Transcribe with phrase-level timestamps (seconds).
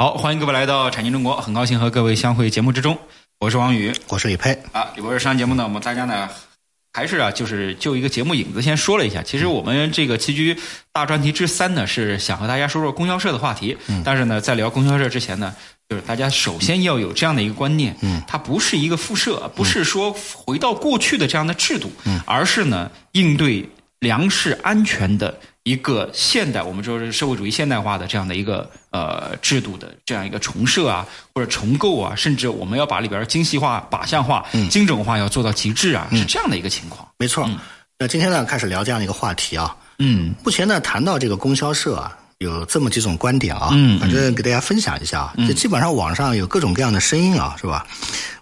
[0.00, 2.96] 好，欢迎各位来到产经中国，很高兴和各位相会节目之中，
[3.38, 4.90] 我是王宇，我是李佩啊。
[4.96, 6.26] 李博士上节目呢，我们大家呢
[6.90, 9.22] 还是啊，就是就一个节目影子先说了一下。
[9.22, 10.56] 其实我们这个棋局
[10.90, 13.76] 大专题之三呢，是想和大家说说供销社的话题。
[13.88, 14.00] 嗯。
[14.02, 15.54] 但是呢，在聊供销社之前呢，
[15.90, 25.38] 就是大家首先要有这样的一个观念，嗯，它不是一个复社，不是说回到过去的这样的制度，嗯，而是呢应对粮食安全的。
[25.70, 37.06] 一个现代，我们说是社会主义现代化的这样的一个呃制度的这样一个重设啊，或者重构啊，甚至我们要把里边精细化、靶向化、精准化要做到极致啊，是这样的一个情况。
[37.18, 37.48] 没错。
[38.00, 39.76] 那今天呢，开始聊这样的一个话题啊。
[40.00, 40.34] 嗯。
[40.42, 43.68] 目前呢，谈到这个供销社啊，有这么几种观点啊。
[43.70, 44.00] 嗯。
[44.00, 45.34] 反正给大家分享一下啊。
[45.46, 47.86] 这基本上网上有各种各样的声音啊，是吧？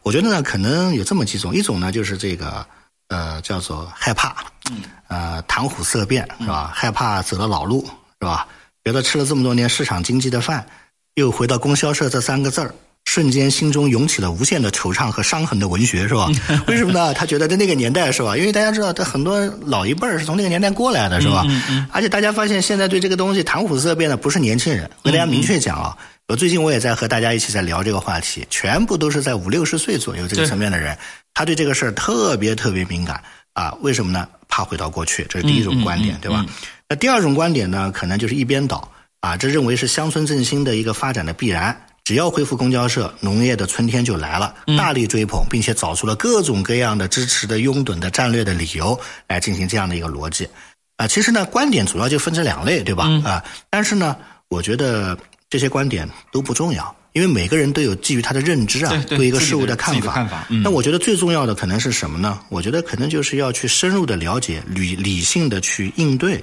[0.03, 2.65] 我觉得呢，可能有这么几种，一种呢就是这个。
[3.09, 4.37] 呃，叫做害怕，
[4.71, 6.71] 嗯，呃，谈虎色变是吧？
[6.75, 7.85] 害怕走了老路
[8.21, 8.47] 是吧？
[8.85, 10.67] 觉得吃了这么多年市场经济的饭，
[11.15, 12.75] 又回到供销社这三个字儿，
[13.09, 16.29] 瞬间心中涌起了无限的惆怅和伤痕的文学是吧？
[16.69, 17.15] 为什么呢？
[17.15, 18.37] 他觉得在那个年代是吧？
[18.37, 21.43] 因为大家知道，他很多老一辈儿是从那个年代过来的是吧？
[21.91, 25.97] 而且大家发现现在对这个东西谈虎色变的不是年轻人，我跟大家明确讲啊，
[26.27, 30.95] 我最近我也在和大家一起在聊这个话题，全部都是在五六十岁左右这个层面的人。
[31.33, 33.23] 他对这个事儿特别特别敏感
[33.55, 33.75] 啊？
[33.81, 34.29] 为什么呢？
[34.49, 36.45] 怕回到过去，这是第一种观点，对吧？
[36.91, 37.91] 那第二种观点呢？
[37.91, 38.87] 可能就是一边倒
[39.21, 41.75] 啊，这认为是乡村振兴的一个发展的必然。
[42.09, 50.49] 只要恢复公交社，农业的春天就来了，大力追捧，并且找出了各种各样的支持的拥趸的战略的理由来进行这样的一个逻辑
[50.97, 51.07] 啊。
[51.07, 53.05] 其实呢，观点主要就分成两类，对吧？
[53.27, 54.17] 啊，但是呢，
[54.49, 55.19] 我觉得
[55.51, 56.97] 这些观点都不重要。
[57.13, 60.47] 因为每个人都有基于他的认知啊，对一个事物的看法。
[60.65, 62.41] 那我觉得最重要的可能是什么呢？
[62.49, 66.43] 我觉得可能就是要去深入的了解，理理性的去应对。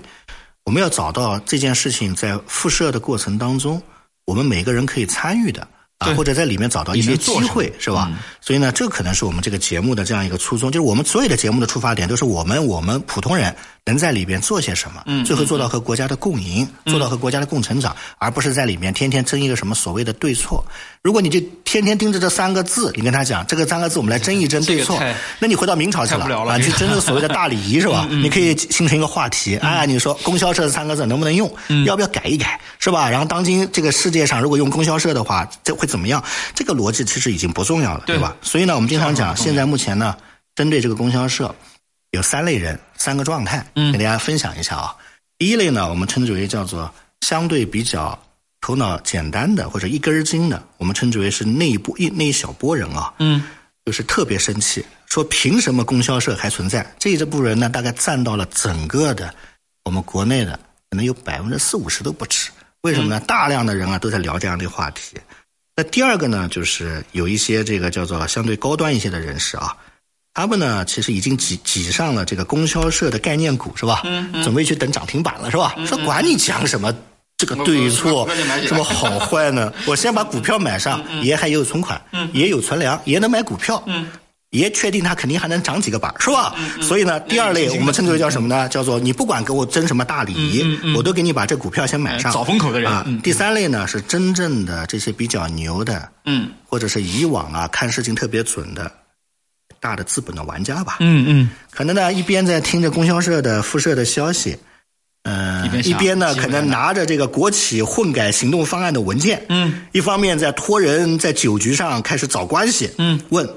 [0.63, 3.81] 我们要找到这件事情在辐射的过程当中，
[4.25, 5.67] 我们每个人可以参与的。
[5.97, 8.11] 啊，或者在里面找到一些机会，是吧？
[8.41, 20.63] 所以呢，这可能是我们这个节目的这样一个初衷，就是我们所有的节目的出发点都是我们我们普通人能在里边做些什么，嗯，最后做到和国家的共赢，做到和国家的共成长，而不是在里面天天争一个什么所谓的对错。
[21.01, 25.01] 如果你就天天盯着这三个字，你跟他讲这个三个字，我们来争一争对错，
[25.39, 28.05] 那你回到明朝去了啊，去争这个所谓的大礼仪是吧？
[28.09, 31.51] 你可以形成一个话题，啊，你说供销社这三个字能不能用？
[31.85, 33.09] 要不要改一改，是吧？
[33.09, 35.85] 然后当今这个世界上，如果用供销社的话，这会。
[35.85, 36.21] 怎么样？
[36.55, 38.35] 这个逻辑其实已经不重要了，对吧？
[38.41, 40.15] 所以呢，我们经常讲，现在目前呢，
[40.55, 41.53] 针对这个供销社，
[42.15, 44.95] 有三类人，三个状态，嗯，给大家分享一下啊。
[45.37, 48.17] 第一类呢，我们称之为叫做相对比较
[48.61, 53.43] 头脑简单的或者一根筋的，我们称之为是那一波一那一小波人啊，嗯，
[53.85, 56.95] 就是特别生气，说凭什么供销社还存在？
[56.97, 59.33] 这一部分人呢，大概占到了整个的
[59.83, 60.59] 我们国内的
[60.89, 62.49] 可能有百分之四五十都不止。
[62.81, 63.19] 为什么呢？
[63.19, 65.17] 大量的人啊都在聊这样的话题。
[65.75, 69.75] 那第二个呢，就是有一些这个叫做相对高端一些的人士啊，
[70.35, 74.01] 他们呢其实已经挤挤上了这个供销社的概念股，是吧？
[74.03, 74.43] 嗯嗯。
[74.43, 75.73] 准备去等涨停板了，是吧？
[75.87, 76.93] 说管你讲什么
[77.37, 78.27] 这个对错，
[78.67, 79.71] 什么好坏呢？
[79.87, 81.99] 我先把股票买上，爷还有存款，
[82.33, 83.81] 爷有存粮，爷能买股票。
[84.51, 84.69] 爷。
[84.71, 86.53] 确定它肯定还能涨几个板是吧？
[86.81, 88.67] 所以呢，第二类我们称之为叫什么呢？
[88.67, 90.65] 叫做你不管给我争什么大礼，
[90.97, 92.29] 我都给你把这股票先买上。
[92.31, 93.05] 找风口的人啊。
[93.23, 98.91] 第三类呢是真正的这些比较牛的，嗯，或者是以往啊看事情特别准的
[99.85, 100.97] 大的资本的玩家吧。
[100.99, 101.49] 嗯嗯。
[101.69, 104.57] 可能呢一边在听着供销社的辐射的消息，
[105.23, 113.47] 嗯，一边呢可能拿着这个国企混改行动方案的文件，嗯，一方面在托人在酒局上开始找关系，嗯，问。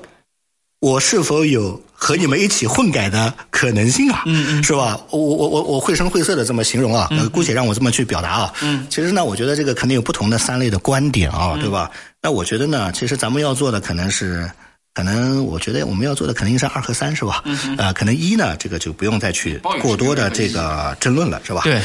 [0.80, 4.22] 我是否有和你们一起混改的可能性啊？
[4.26, 4.96] 嗯嗯，是吧？
[5.10, 8.54] 我我我我绘声绘色的这么形容啊，姑且让我这么去表达啊。
[8.62, 11.90] 嗯，其实呢，我觉得这个肯定有不同的三类的观点啊，对吧？
[12.22, 14.48] 那我觉得呢，其实咱们要做的可能是
[14.94, 17.44] 可能我觉得我们要做的肯定是二和三，是吧？
[17.76, 21.60] 呃，可能一呢，这个就不用再去过多的这个争论了，是吧？
[21.62, 21.80] 对。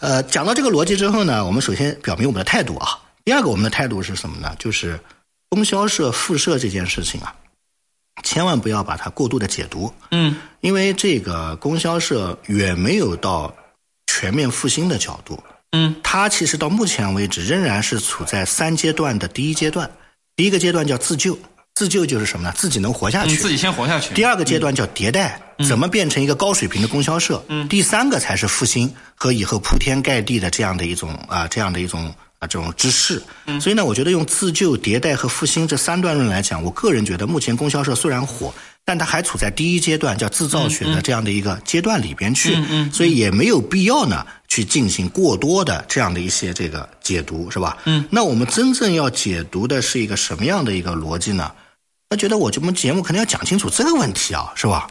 [0.00, 2.98] 呃，讲到这个逻辑之后呢，我们首先表明我们的态度啊。
[3.24, 4.54] 第二个，我们的态度是什么呢？
[4.58, 5.00] 就是
[5.48, 7.34] 供销社复社这件事情啊，
[8.22, 9.90] 千万不要把它过度的解读。
[10.10, 10.36] 嗯。
[10.60, 13.54] 因为这个供销社远没有到
[14.08, 15.42] 全面复兴的角度。
[15.72, 15.96] 嗯。
[16.02, 19.90] 它其实到目前为止仍然是处在三阶段的第一阶段。
[20.36, 21.38] 第一个阶段叫自救。
[21.78, 22.52] 自救就是什么呢？
[22.56, 24.12] 自己能活下去，自己先活下去。
[24.12, 27.40] 第二个阶段叫迭代，怎么变成一个高水平的供销社？
[27.70, 33.22] 第三个才是复兴和以后铺天盖地的这样的一种啊，这样的一种啊这种之势。
[33.60, 38.52] 所以呢，我觉得用自救、迭代和复兴这三段论来讲，我个人觉得目前供销社虽然火。
[38.84, 42.56] 但它还处在第一阶段，叫制造学的这样的一个阶段里边去，
[42.90, 47.76] 所以也没有必要呢去进行过多的这样的一些这个解读，是吧？
[47.84, 51.52] 嗯，那我们真正要解读的是一个什么样的一个逻辑呢？
[52.08, 54.88] 他觉得我这么节目肯定要讲清楚这个问题啊，是吧？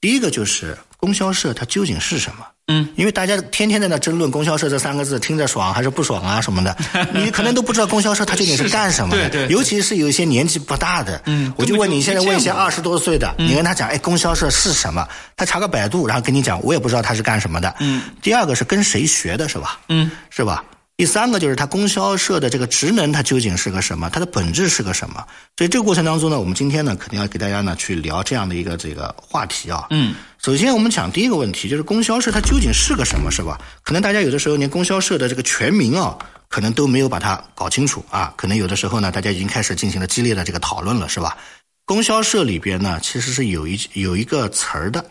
[0.00, 2.46] 第一个就是供销社它究竟是什么？
[2.68, 6.74] 嗯，因为大家天天在那争论供销社这三个字，听着爽还是不爽啊什么的，
[7.12, 9.28] 你可能都不知道供销社它究竟是干什么的。
[9.28, 9.54] 对对。
[9.54, 15.06] 尤其是有一些年纪不大的，嗯，我就问你，现在问一些二十多岁的，你跟他讲，哎，供销社是什么？
[15.36, 17.74] 他查个百度，然后跟你讲，我也不知道他是干什么的。
[17.80, 18.02] 嗯。
[18.22, 19.78] 第二个是跟谁学的，是吧？
[19.90, 20.64] 嗯，是吧？
[20.96, 24.08] 第三个就是它供销社的这个职能，它究竟是个什么？
[24.10, 25.26] 它的本质是个什么？
[25.56, 29.88] 所以这个过程当中呢，我们今天呢，肯定要给大家呢去聊这样的一个这个话题啊。
[29.90, 33.60] 嗯，首先我们讲第一个问题，就是供销社它究竟是个什么，是吧？
[33.82, 36.16] 可能大家有的时候连供销社的这个全名啊，
[36.48, 38.32] 可能都没有把它搞清楚啊。
[38.36, 41.36] 可能有的时候呢，大家已经开始进行了激烈的这个讨论了，是吧？
[41.84, 45.04] 供销社里边呢，其实是有一有一个词儿的，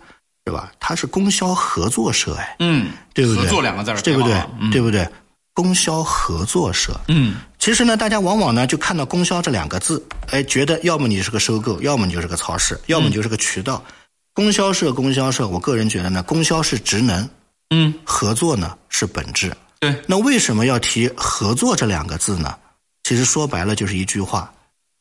[0.46, 0.72] 是吧？
[0.80, 3.44] 它是供销合作社，哎，嗯，对不对？
[3.44, 4.42] 合作两个字儿，对不对？
[4.72, 5.06] 对不对？
[5.54, 13.84] 供销合作社，嗯，其实呢，大家往往呢就看到“供销”这两个字，哎，觉得要么你是个收购，要么你就是个超市，要么你就是个渠道。
[14.34, 17.30] 供销社，供销社，我个人觉得呢，供销是职能，
[17.70, 19.56] 嗯，合作呢是本质。
[19.80, 22.58] 对，那为什么要提合作这两个字呢？
[23.04, 24.52] 其实说白了就是一句话：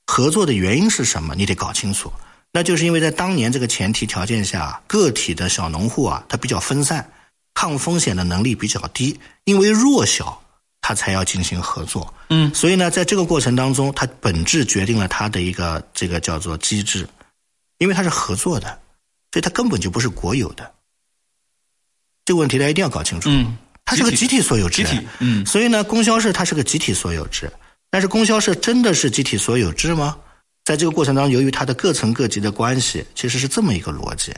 [0.07, 1.35] 合作的原因是什么？
[1.35, 2.13] 你得搞清楚。
[2.53, 7.11] 那就是因为在当年这个前提条件下，个体的小农户啊，他比较分散。
[7.55, 10.42] 抗风险的能力比较低，因为弱小，
[10.83, 12.13] 他才要进行合作。
[12.29, 17.09] 嗯，所以呢，在这个过程当中，它本质决定了它的一个这个叫做机制，
[17.79, 18.67] 因为它是合作的，
[19.31, 20.71] 所以它根本就不是国有的。
[22.25, 23.31] 这个问题大家一定要搞清楚。
[23.31, 24.83] 嗯，它是个集体所有制。
[24.83, 25.07] 集体。
[25.21, 27.51] 嗯，所以呢，供销社它是个集体所有制，
[27.89, 30.19] 但是供销社真的是集体所有制吗？
[30.65, 34.35] 在这个过程当中，由于它的各层各级的关系，其实是这么一个逻辑：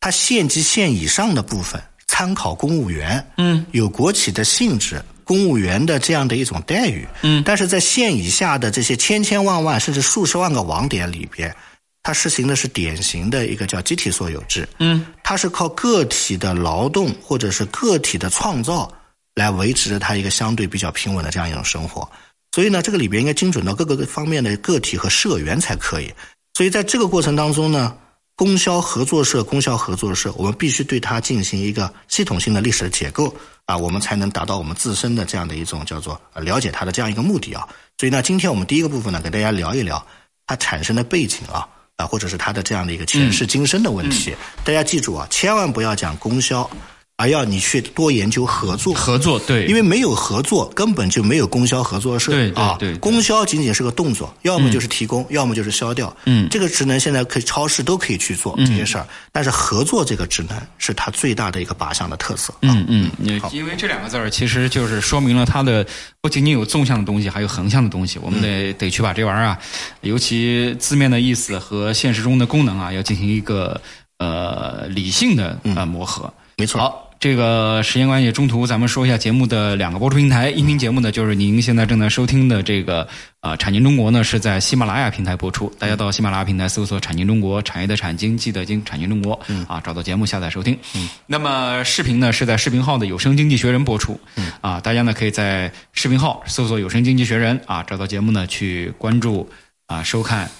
[0.00, 1.82] 它县级县以上的部分。
[2.08, 11.54] 参考公务员，嗯，有国企的性质，公务员的这样的一种待遇，嗯，但是在县以下的这些千千万万甚至数十万个网点里边，
[12.02, 18.92] 它实行的是典型的一个叫集体所有制，嗯，它是靠个体的劳动或者是个体的创造
[19.36, 22.10] 来维持着它一个相对比较平稳的这样一种生活，
[22.50, 26.12] 所以呢，这个里边应该精准到各个方面的个体和社员才可以，
[26.54, 27.96] 所以在这个过程当中呢。
[28.40, 37.68] 供销合作社，供销合作社，我们必须对它进行一个系统性的历史的解构啊，我们才能达到我们自身的这样的一种叫做了解它的这样一个目的啊。
[37.98, 40.02] 所以呢，今天我们第一个部分呢，给大家聊一聊
[40.46, 44.34] 它产生的背景啊啊，或者是它的这样的一个前世今生的问题。
[44.64, 46.70] 大家记住啊，千万不要讲供销。
[47.20, 63.10] 而要你去多研究合作，合作对，因为没有合作，根本就没有供销合作社，对对对，供销仅仅是个动作，要么就是提供，要么就是销掉，嗯，这个职能现在可以超市都可以去做这些事儿，但是合作这个职能是它最大的一个靶向的特色，嗯嗯，
[63.52, 65.86] 因为这两个字儿其实就是说明了它的
[66.22, 69.58] 不仅仅有纵向的东西，还有横向的东西，我们得得去把这玩意儿啊，
[70.00, 73.78] 尤其字面的意思和现实中的功能啊，要进行一个
[74.16, 76.80] 呃理性的呃磨合，没错。
[76.80, 77.09] 好。
[77.20, 80.48] 这个时间关系，中途咱们说一下节目的两个播出平台。
[80.48, 83.06] 音频节目呢，就是您现在正在收听的这个
[83.40, 85.70] 啊，产经中国呢是在喜马拉雅平台播出。
[85.78, 90.74] 大家到喜马拉雅平台搜索“产经中国”，产业的产经，记得经，产经中国啊，找到节目下载收听。
[90.94, 91.10] 嗯。
[91.26, 94.18] 那么视频呢是在视频号的有声经济学人播出。
[94.36, 94.50] 嗯。
[94.62, 99.46] 啊，大家呢可以在视频号搜索“有声经济学人”啊，找到节目呢去关注
[99.88, 100.50] 啊，收看，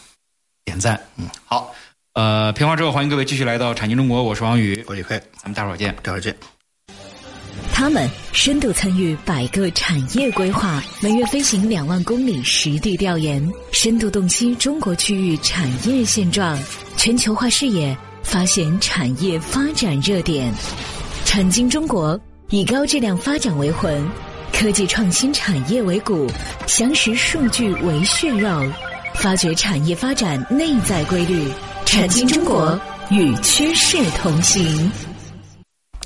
[0.66, 1.00] 点赞。
[1.16, 1.26] 嗯。
[1.46, 1.72] 好。
[2.14, 6.36] 呃，片花之后，欢迎各位继续来到产经中国，我是王宇，我李飞，咱们待会儿见，待会儿见。
[7.72, 16.58] 他们深度参与百个产业规划，每月飞行两万公里实地调研，深度洞悉中国区域产业现状，
[16.96, 20.52] 全球化视野发现产业发展热点。
[21.24, 24.04] 产经中国以高质量发展为魂，
[24.52, 26.28] 科技创新产业为骨，
[26.66, 28.48] 详实数据为血肉。
[29.14, 31.46] 发掘产业发展内在规律，
[31.90, 32.80] 产经中国
[33.10, 34.92] 与趋势同行。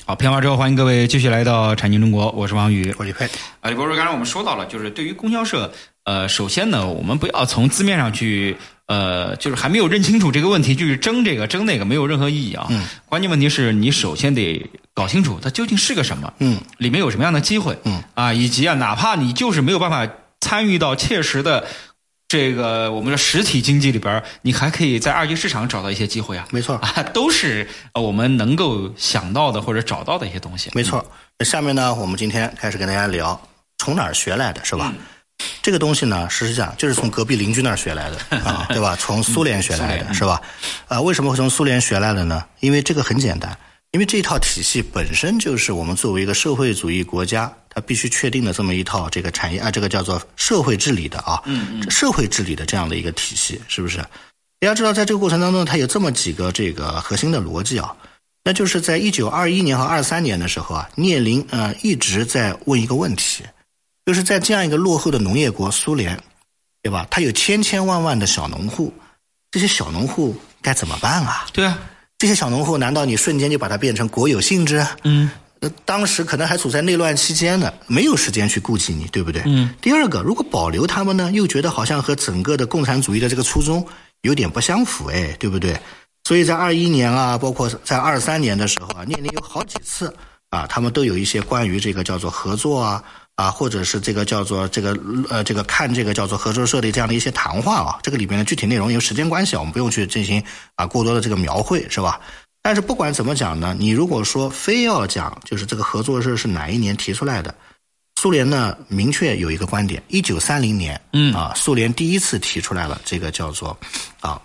[0.06, 3.26] 好，片花之后，欢迎各位继续来到产经中国，我是王宇，我李佩。
[3.60, 5.70] 啊，李博士，刚才我们说到了，就是对于供销社，
[6.04, 12.66] 呃，首先呢，我们不要从字面上去，呃，就是还没有认清楚这个问题，就是争这个争那个，没有任何意义啊。
[12.70, 12.82] 嗯。
[13.04, 14.64] 关键问题是你首先得
[14.94, 20.10] 搞清楚它究竟是个什么，嗯，里面有什么样的机会，嗯，啊，以及啊，哪怕你就是没有办法
[20.40, 21.66] 参与到切实的。
[22.34, 26.44] 这个我们的实体经济里边，你还可以在二级市场找到一些机会啊。
[26.50, 27.64] 没错啊，都是
[27.94, 30.68] 我们能够想到的或者找到的一些东西。
[30.74, 31.06] 没错。
[31.44, 33.40] 下面呢，我们今天开始跟大家聊
[33.78, 34.92] 从哪儿学来的是吧？
[35.62, 38.96] 这个东西呢，实际上就是从隔壁邻居那儿学来的啊， 对吧？
[38.98, 40.42] 从苏联学来的是吧？
[40.88, 42.44] 啊，为什么会从苏联学来的呢？
[42.58, 43.56] 因为这个很简单，
[43.92, 47.52] 因为这套体系本身就是我们作为一个社会主义国家。
[47.74, 51.42] 它必须确定的这么一套这个产业啊，这个叫做社会治理的啊，
[51.90, 53.98] 社会治理的这样的一个体系，是不是？
[54.60, 57.94] 大家知道，在这个过程当中，它有这么几个这个核心的逻辑啊，
[58.44, 63.42] 那就是在一九二一年和二三年的时候啊，聂林呃一直在问一个问题，
[64.06, 66.18] 就是在这样一个落后的农业国苏联，
[66.80, 67.06] 对吧？
[67.10, 68.94] 它有千千万万的小农户，
[69.50, 71.44] 这些小农户该怎么办啊？
[71.52, 71.78] 对啊，
[72.16, 74.86] 这些小农户难道你瞬间就把它变成国有性质？
[75.02, 75.28] 嗯。
[75.84, 79.42] 当时可能还处在内乱期间呢，没有时间去顾及你，对不对？
[79.46, 79.74] 嗯。
[79.80, 83.86] 第二个，如果保留他们呢，又觉得好像和整个的共产主义的这个初衷
[84.22, 85.78] 有点不相符，哎，对不对？
[86.24, 90.14] 所以在二一年啊，包括在二三年的时候啊，聂宁有好几次
[90.50, 93.04] 啊，他们都有一些关于这个叫做合作啊
[93.34, 94.96] 啊，或者是这个叫做这个
[95.28, 100.42] 呃这个看这个叫做合作社的这样的一些谈话啊，这个里边的具体内容，因为时间关系啊，我们不用去进行
[100.76, 102.18] 啊过多的这个描绘，是吧？
[102.64, 107.54] 但是不管怎么讲呢，你如果说非要讲，就是这个合作社是哪一年提出来的？
[108.18, 113.78] 苏联呢，明确有一个观点：一九三零年，嗯啊，苏联第一次提出来了这个叫做
[114.20, 114.40] 啊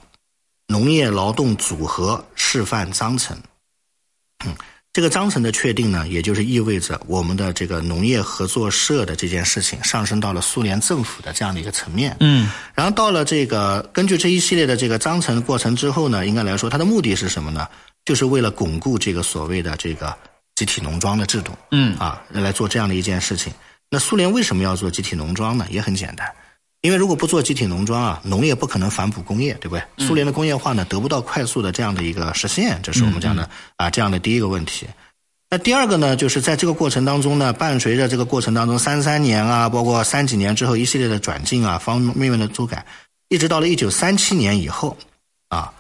[0.68, 3.38] 农业劳动组合示范章程。
[4.46, 4.54] 嗯，
[4.92, 12.18] 这个章程的确定呢，也就是意味着我们的这个农业合作社的这件事情上升到了苏联政府的这样的一个层面。
[12.20, 17.66] 嗯，然后到了这个根据这一系列的这个章程过程之后呢，应该来说，它的目的是什么呢？
[18.10, 20.18] 就是为了巩固这个所谓的这个
[20.56, 23.54] 集体农庄的制度，嗯啊，来做这样的一件事情。
[23.88, 25.68] 那苏联为什么要做集体农庄呢？
[25.70, 26.28] 也很简单，
[26.82, 30.08] 因为如果不做集体农庄啊，农业不可能反哺工业，对不对？
[30.08, 34.88] 苏联的工业化呢得不到快速的这样的一个实现，这是我们讲的啊这样的第一个问题。
[35.52, 42.84] 那第二个呢，就是在这个过程当中呢，伴随着这个过程当中三三年啊，包括三几年之后一系列的转进啊，方面面的修改，
[43.28, 44.98] 一直到了一九三七年以后
[45.50, 45.72] 啊。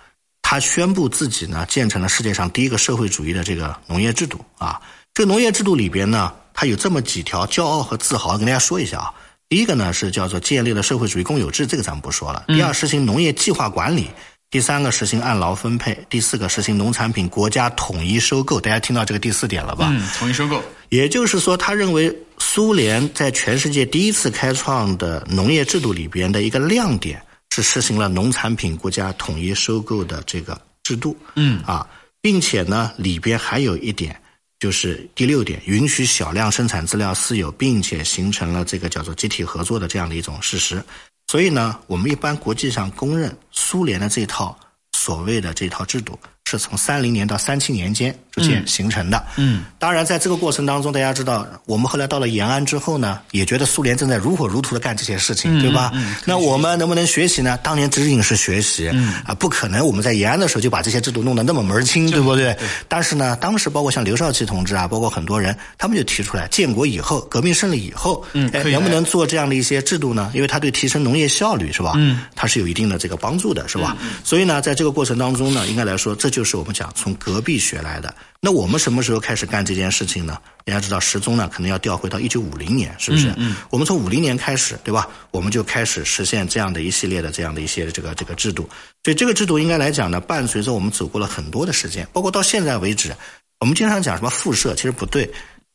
[0.49, 4.81] 他宣布自己呢建成了世界上第一个社会主义的这个农业制度啊，
[5.13, 9.13] 这个农业制度里边呢，它有这么几条骄傲和自豪，跟大家说一下啊。
[9.47, 12.45] 第一个呢是叫做建立了社会主义公有制，这个咱们不说了。
[12.47, 14.05] 第二，实行农业计划管理；
[14.49, 18.59] 第三个，实行按劳分配；第四个，实行农产品国家统一收购。
[18.59, 19.89] 大家听到这个第四点了吧？
[19.91, 20.63] 嗯，统一收购。
[20.89, 27.21] 也就是说，他认为苏联在全世界第一次开创的农业制度里边的一个亮点。
[27.49, 31.87] 是实行了农产品国家统一收购的这个制度，嗯啊，
[32.21, 34.19] 并且呢里边还有一点，
[34.59, 40.83] 就是第六点，允许小量生产资料私有，并且形成了这个叫做集体合作的这样的一种事实。
[41.27, 44.57] 所以呢，我们一般国际上公认苏联的这套
[44.93, 46.17] 所谓的这套制度。
[46.49, 49.23] 是从三零年到三七年间逐渐形成的。
[49.37, 55.91] 嗯，当然，在这个过程当中，大家知道，我们后来到了延安之后呢，也觉得苏联正在如火如荼的干这些事情，对吧？
[56.25, 57.55] 那我们能不能学习呢？
[57.61, 58.89] 当年指引是学习，
[59.25, 62.57] 啊，不可能我们在延安的时候就把这些制度弄得那么门儿清，对不对？
[62.87, 70.31] 但是呢，当时包括像刘少奇同志啊，包括很多人，他们就提出来，建国以后，革命胜利以后，哎，能不能做这样的一些制度呢？
[70.33, 71.93] 因为它对提升农业效率是吧？
[71.97, 73.95] 嗯，它是有一定的这个帮助的，是吧？
[74.23, 76.38] 所以呢，在这个过程当中呢，应该来说，这就。
[76.39, 78.15] 就是我们讲从隔壁学来的。
[78.39, 80.37] 那我们什么时候开始干这件事情呢？
[80.63, 83.33] 大家知道时钟呢，可能要调回到一九五零年，是不是？
[83.35, 83.57] 嗯。
[83.69, 85.05] 我们从五零年开始，对吧？
[85.31, 88.69] 我们就开始实现这样的一系列的这样的一些这个这个制度。
[89.03, 93.13] 所以这个制度应该来讲呢，伴随着我们走过了很多的时间，包括到现在为止，
[93.59, 95.29] 我们经常讲什么辐射，其实不对，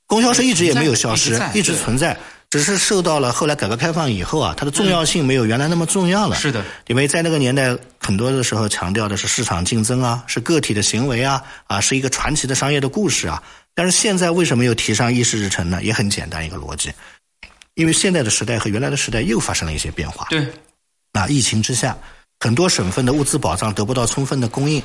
[0.06, 2.18] 供销社一直也没有消失，一直存在。
[2.54, 6.37] 只是受到了后来改革开放以后啊，它的重要性没有原来那么重要了。
[6.37, 13.42] 是的，因为在那个年代，很多的时候强调的是市场竞争啊，是个体的行为啊，啊，是一个传奇的商业的故事啊。
[13.75, 15.82] 但是现在为什么又提上议事日程呢？
[15.82, 16.92] 也很简单一个逻辑，
[17.75, 20.28] 因为现在的时代和原来的时代又发生了一些变化。
[20.30, 20.46] 对，
[21.12, 21.99] 那疫情之下，
[22.38, 24.80] 很多省份的物资保障得不到充分的供应。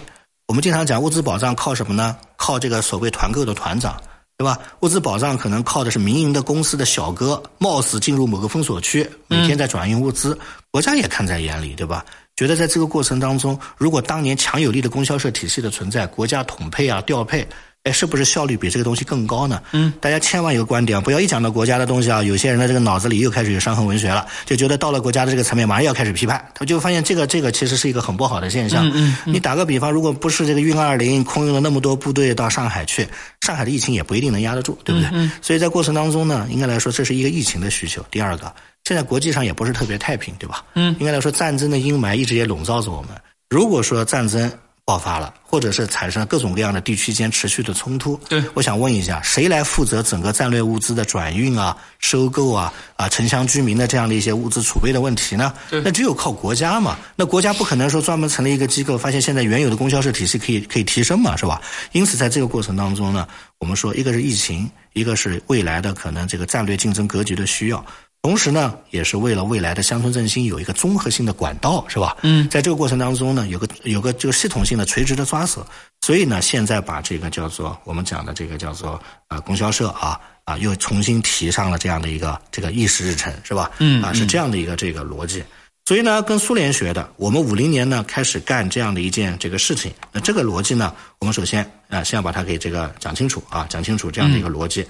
[0.47, 2.17] 我们经常讲物资保障靠什么呢？
[2.35, 4.01] 靠这个所谓团购的团长。
[4.39, 4.58] 对吧？
[4.79, 10.39] 物资保障可能靠的是民营的公司的小哥，冒死进入某个封锁区，每天在转运物资，
[10.72, 12.05] 国家也看在眼里，对吧？
[12.38, 17.46] 觉得在这个过程当中，如果当年强有力的供销社体系的存在，国家统配啊、调配。
[17.83, 19.62] 哎，是不是效率比这个东西更高呢？
[19.71, 28.86] 嗯，大家千万有个观点，不要一讲到国家的东西啊，有些人的这个脑子里又开始有伤痕文学了，就觉得到了国家的这个层面，马上要开始批判，他就发现这个这个其实是一个很不好的现象。
[28.89, 33.07] 嗯嗯，你打个比方，如果不是这个运二零空运了那么多部队到上海去，
[33.41, 35.09] 上海的疫情也不一定能压得住，对不对？
[35.13, 38.05] 嗯，所以在过程当中呢，应该来说这是一个疫情的需求。
[38.12, 40.65] 第二个，现在国际上也不是特别太平，对吧？
[40.75, 43.12] 嗯，应该来说战争的阴霾一直也笼罩着我们。
[43.50, 44.51] 如果说战争，
[44.89, 48.19] 爆发了，或者是产生各种各样的地区间持续的冲突。
[48.27, 55.53] 对，我想问一下，谁来负责整个战略物资的转运啊、收购啊、啊城乡居民的这样的一些物资储备的问题呢？
[55.69, 56.98] 对，那只有靠国家嘛。
[57.15, 61.62] 那国家不可能说专门成立一个机构，发现现在原有的供销社体系可以可以提升嘛，是吧？
[61.91, 63.27] 因此，在这个过程当中呢，
[63.60, 67.86] 我们说，一个是疫情，一个是未来的可能这个战略竞争格局的需要。
[68.21, 72.17] 同时呢，也是为了未来的乡村振兴有一个综合性的管道，是吧？
[72.21, 75.65] 嗯，在这个过程当中呢，有个有个这个系统性的垂直的抓手，
[76.01, 83.71] 所以呢，现在把这个叫做我们讲的这个叫做啊供销社啊啊，又重新提上了这样的一个这个议事日程，是吧？
[83.79, 85.41] 嗯，啊是这样的一个这个逻辑。
[85.85, 89.93] 所以呢，跟苏联学的，我们五零年呢开始干这样的一件这个事情。
[90.11, 94.85] 那这个逻辑呢，我们首先啊先要把它给这个讲清楚啊，讲清楚这样的一个逻辑。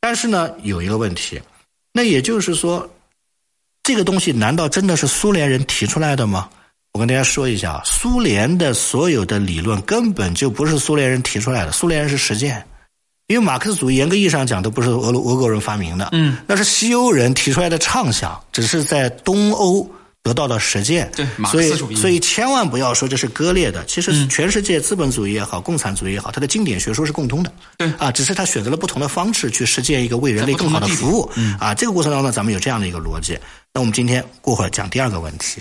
[0.00, 1.40] 但是呢，有一个问题。
[1.92, 2.88] 那也就是说，
[3.82, 6.48] 这个东西难道真的是苏联人提出来的吗？
[6.92, 12.64] 我跟大家说一下，苏联的所有的理论根本就不是苏联人提出来的，苏联人是实践。
[13.28, 19.88] 因为马克思主义严格意义上讲都不是俄罗俄国人发明的，嗯，那是西欧人提出来的畅想，只是在东欧。
[20.22, 23.84] 得到了实践，对，所以所以千万不要说这是割裂的。
[23.86, 27.52] 其实全世界资本主义也好，共产主义也好，它的经典学说是共通的。
[27.76, 31.28] 对啊，只是他选择了不同的方式去实践一个为人类更好的服务。
[31.58, 33.36] 啊，这个过程当中，咱们有这样的一个逻辑。
[33.74, 35.60] 那我们今天过会儿讲第二个问题：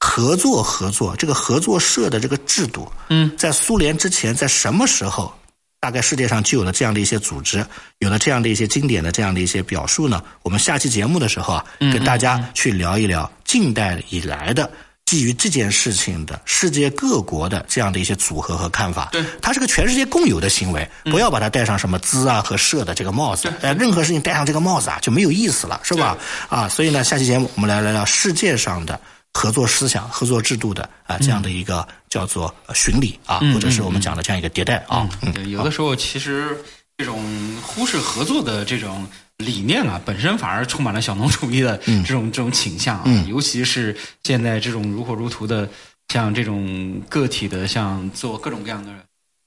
[0.00, 5.32] 合作合作，这个合作社的这个制度，嗯，在苏联之前，在什么时候？
[5.80, 7.64] 大概世界上就有了这样的一些组织，
[7.98, 10.22] 有了这样的一些经典的这样的一些表述呢。
[10.42, 14.70] 我们下期节目的时候啊，跟大家去聊一聊近代以来的
[15.06, 19.08] 基于这件事情的世界各国的这样的一些组合和看法。
[19.10, 23.50] 对，它是个全世界共有的行为，不要把它戴上什么资啊和社的这个帽子。
[23.62, 26.16] 哎，任何事情戴上这个帽子啊就没有意思了，是吧？
[26.50, 29.00] 啊，所以呢，下期节目我们来聊聊世界上的。
[29.32, 35.08] 合作思想、合作制度的啊，这样的一个叫做巡礼啊，或者是我们讲的这样一个迭代啊。
[35.34, 36.56] 对，有的时候其实
[36.98, 37.22] 这种
[37.62, 39.06] 忽视合作的这种
[39.38, 43.24] 理念啊，本身反而充满了小农主义的这种这种倾向啊。
[43.28, 45.68] 尤其是现在这种如火如荼的，
[46.08, 48.90] 像这种个体的，像做各种各样的。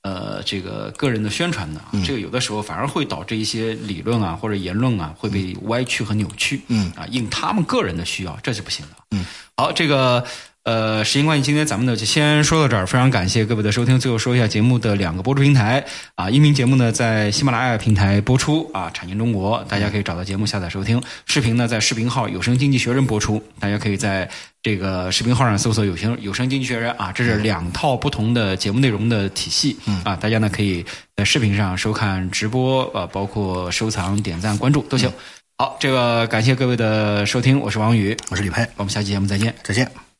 [0.03, 8.95] 呃，这个个人的宣传呢，这个有的时候反而会导致一些理论啊或者言论啊会被歪曲和扭曲，嗯啊，应他们个人的需要，这是不行的。
[9.11, 9.25] 嗯，
[9.57, 10.23] 好，这个。
[10.63, 12.87] 呃，时间关系，今天咱们呢就先说到这儿。
[12.87, 13.99] 非常感谢各位的收听。
[13.99, 15.83] 最后说一下节目的两个播出平台
[16.15, 21.03] 啊，音频节目呢在喜马拉雅平台播出啊，产经中国大家可以找到节目下载收听。
[21.25, 24.29] 视频呢在视频号有声经济学人播出，大家可以在
[24.61, 30.85] 这个视频号上搜索有声有声经济学人啊，这是两套不同的节目内容的体系啊，大家呢可以
[31.17, 35.11] 在视频上收看直播啊，包括收藏、点赞、关注都行。
[35.57, 40.12] 好，这个感谢各位的收听，我是王宇，我是李佩，我们下期节目再见，再见。